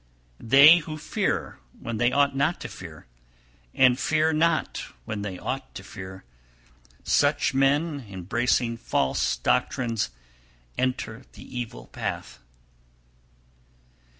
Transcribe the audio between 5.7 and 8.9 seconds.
to fear, such men, embracing